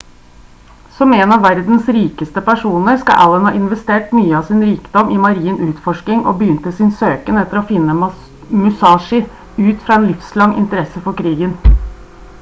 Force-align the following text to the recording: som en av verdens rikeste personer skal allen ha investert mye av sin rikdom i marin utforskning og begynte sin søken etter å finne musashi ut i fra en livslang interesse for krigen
som 0.99 1.11
en 1.15 1.33
av 1.33 1.41
verdens 1.47 1.89
rikeste 1.97 2.41
personer 2.47 2.95
skal 3.03 3.19
allen 3.25 3.43
ha 3.47 3.51
investert 3.59 4.15
mye 4.19 4.39
av 4.39 4.47
sin 4.47 4.63
rikdom 4.69 5.11
i 5.15 5.17
marin 5.27 5.61
utforskning 5.67 6.23
og 6.31 6.39
begynte 6.41 6.73
sin 6.79 6.91
søken 7.03 7.37
etter 7.43 7.59
å 7.61 7.65
finne 7.73 7.99
musashi 8.63 9.19
ut 9.59 9.67
i 9.67 9.75
fra 9.85 9.99
en 10.01 10.09
livslang 10.13 10.57
interesse 10.63 11.05
for 11.09 11.19
krigen 11.21 11.53